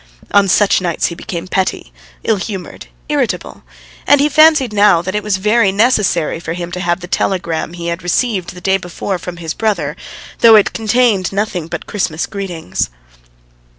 On 0.31 0.47
such 0.47 0.81
nights 0.81 1.05
he 1.05 1.13
became 1.13 1.47
petty, 1.47 1.93
ill 2.23 2.37
humoured, 2.37 2.87
irritable, 3.07 3.61
and 4.07 4.19
he 4.19 4.29
fancied 4.29 4.73
now 4.73 4.99
that 5.03 5.13
it 5.13 5.21
was 5.21 5.37
very 5.37 5.71
necessary 5.71 6.39
for 6.39 6.53
him 6.53 6.71
to 6.71 6.79
have 6.79 7.01
the 7.01 7.07
telegram 7.07 7.73
he 7.73 7.89
had 7.89 8.01
received 8.01 8.55
the 8.55 8.61
day 8.61 8.77
before 8.77 9.19
from 9.19 9.37
his 9.37 9.53
brother, 9.53 9.95
though 10.39 10.55
it 10.55 10.73
contained 10.73 11.31
nothing 11.31 11.67
but 11.67 11.85
Christmas 11.85 12.25
greetings. 12.25 12.89